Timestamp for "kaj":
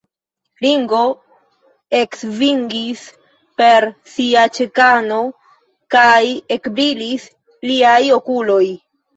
5.97-6.25